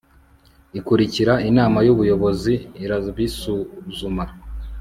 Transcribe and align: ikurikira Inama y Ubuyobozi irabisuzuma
ikurikira 0.79 1.33
Inama 1.49 1.79
y 1.85 1.89
Ubuyobozi 1.93 2.53
irabisuzuma 2.83 4.23